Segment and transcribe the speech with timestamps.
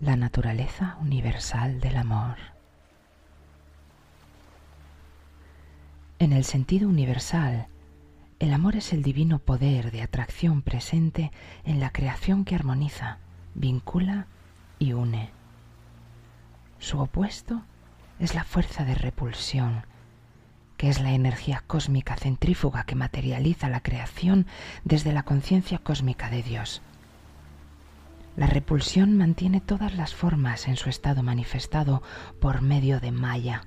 [0.00, 2.36] la naturaleza universal del amor.
[6.18, 7.68] En el sentido universal,
[8.38, 11.32] el amor es el divino poder de atracción presente
[11.64, 13.18] en la creación que armoniza,
[13.54, 14.26] vincula
[14.78, 15.30] y une.
[16.78, 17.62] Su opuesto
[18.18, 19.86] es la fuerza de repulsión,
[20.76, 24.46] que es la energía cósmica centrífuga que materializa la creación
[24.84, 26.82] desde la conciencia cósmica de Dios.
[28.36, 32.02] La repulsión mantiene todas las formas en su estado manifestado
[32.38, 33.64] por medio de Maya,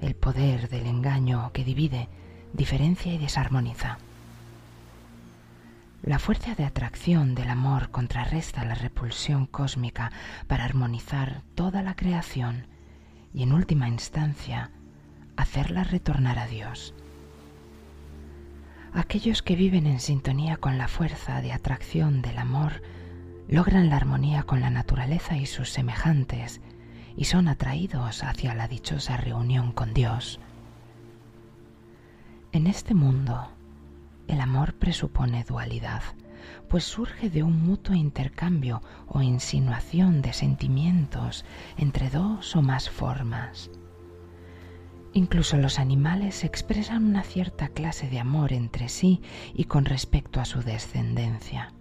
[0.00, 2.08] el poder del engaño que divide,
[2.54, 3.98] diferencia y desarmoniza.
[6.02, 10.12] La fuerza de atracción del amor contrarresta la repulsión cósmica
[10.46, 12.68] para armonizar toda la creación
[13.34, 14.70] y en última instancia
[15.36, 16.94] hacerla retornar a Dios.
[18.94, 22.80] Aquellos que viven en sintonía con la fuerza de atracción del amor
[23.50, 26.60] logran la armonía con la naturaleza y sus semejantes
[27.16, 30.38] y son atraídos hacia la dichosa reunión con Dios.
[32.52, 33.48] En este mundo,
[34.28, 36.02] el amor presupone dualidad,
[36.68, 41.44] pues surge de un mutuo intercambio o insinuación de sentimientos
[41.76, 43.72] entre dos o más formas.
[45.12, 49.20] Incluso los animales expresan una cierta clase de amor entre sí
[49.54, 51.72] y con respecto a su descendencia.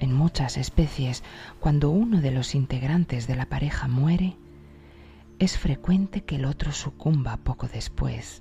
[0.00, 1.22] En muchas especies,
[1.60, 4.38] cuando uno de los integrantes de la pareja muere,
[5.38, 8.40] es frecuente que el otro sucumba poco después.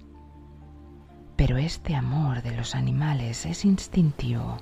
[1.35, 4.59] Pero este amor de los animales es instintivo.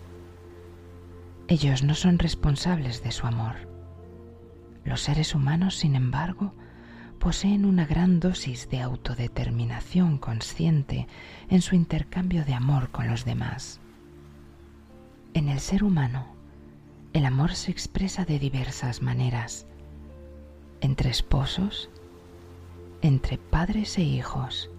[1.47, 3.69] Ellos no son responsables de su amor.
[4.83, 6.55] Los seres humanos, sin embargo,
[7.19, 11.07] poseen una gran dosis de autodeterminación consciente
[11.47, 13.81] en su intercambio de amor con los demás.
[15.35, 16.36] En el ser humano,
[17.17, 19.65] el amor se expresa de diversas maneras,
[20.81, 21.89] entre esposos,
[23.01, 24.69] entre padres e hijos,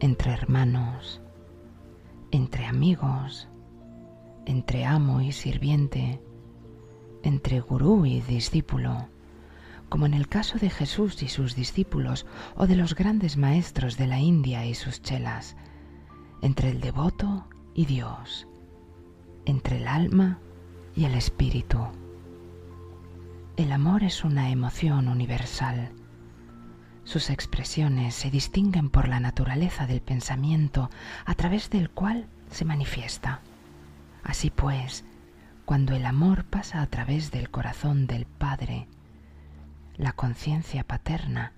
[0.00, 1.22] entre hermanos,
[2.30, 3.48] entre amigos,
[4.44, 6.20] entre amo y sirviente,
[7.22, 9.08] entre gurú y discípulo,
[9.88, 14.06] como en el caso de Jesús y sus discípulos o de los grandes maestros de
[14.06, 15.56] la India y sus chelas,
[16.42, 18.46] entre el devoto y Dios,
[19.46, 20.38] entre el alma
[20.94, 21.78] y el espíritu.
[23.56, 25.90] El amor es una emoción universal.
[27.04, 30.90] Sus expresiones se distinguen por la naturaleza del pensamiento
[31.24, 33.40] a través del cual se manifiesta.
[34.22, 35.04] Así pues,
[35.64, 38.88] cuando el amor pasa a través del corazón del Padre,
[39.96, 41.52] la conciencia paterna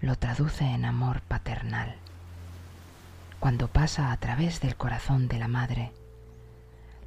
[0.00, 1.96] lo traduce en amor paternal.
[3.38, 5.92] Cuando pasa a través del corazón de la madre,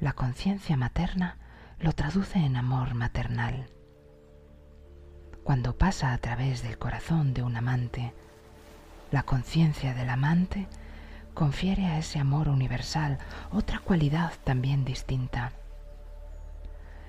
[0.00, 1.36] la conciencia materna
[1.78, 3.68] lo traduce en amor maternal.
[5.44, 8.14] Cuando pasa a través del corazón de un amante,
[9.10, 10.68] la conciencia del amante
[11.34, 13.18] confiere a ese amor universal
[13.52, 15.52] otra cualidad también distinta.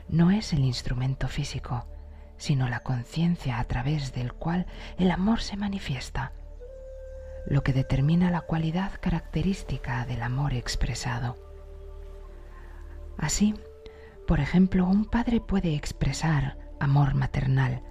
[0.10, 1.86] No es el instrumento físico,
[2.38, 4.68] sino la conciencia a través del cual
[4.98, 6.34] el amor se manifiesta,
[7.48, 11.38] lo que determina la cualidad característica del amor expresado.
[13.18, 13.56] Así,
[14.28, 17.82] por ejemplo, un padre puede expresar amor maternal,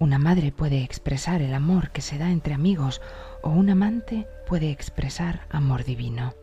[0.00, 3.00] una madre puede expresar el amor que se da entre amigos
[3.42, 6.34] o un amante puede expresar amor divino.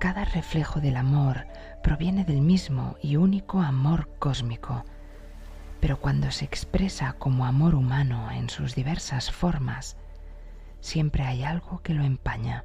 [0.00, 1.46] Cada reflejo del amor
[1.82, 4.84] proviene del mismo y único amor cósmico,
[5.78, 9.98] pero cuando se expresa como amor humano en sus diversas formas,
[10.80, 12.64] siempre hay algo que lo empaña.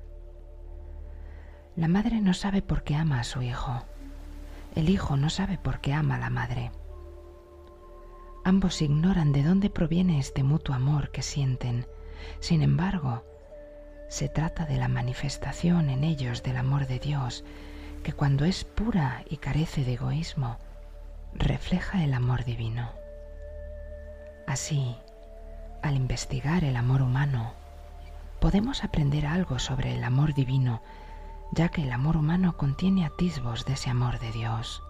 [1.75, 3.83] La madre no sabe por qué ama a su hijo.
[4.75, 6.71] El hijo no sabe por qué ama a la madre.
[8.45, 11.85] Ambos ignoran de dónde proviene este mutuo amor que sienten.
[12.39, 13.25] Sin embargo,
[14.07, 17.43] se trata de la manifestación en ellos del amor de Dios,
[18.03, 20.57] que cuando es pura y carece de egoísmo,
[21.33, 22.91] refleja el amor divino.
[24.47, 24.95] Así,
[25.81, 27.51] al investigar el amor humano,
[28.39, 30.81] podemos aprender algo sobre el amor divino
[31.55, 34.83] ya que el amor humano contiene atisbos de ese amor de Dios.